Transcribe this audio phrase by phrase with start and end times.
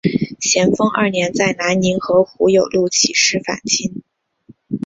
[0.39, 4.01] 咸丰二年在南宁和胡有禄起事反清。